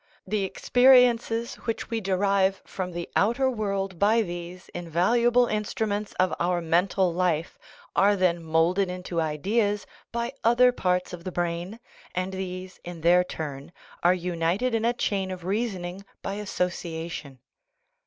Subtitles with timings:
[0.25, 6.33] The experiences which we derive from the outer world by these invaluable instru ments of
[6.39, 7.59] our mental life
[7.95, 11.79] are then moulded into ideas by other parts of the brain,
[12.15, 17.37] and these, in their turn, are united in a chain of reasoning by association.